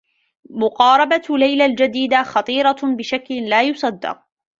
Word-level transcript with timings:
مقاربة 0.49 1.21
ليلى 1.29 1.65
الجديدة 1.65 2.23
خطيرة 2.23 2.75
بشكل 2.83 3.35
لا 3.49 3.61
يُصدّق. 3.61 4.19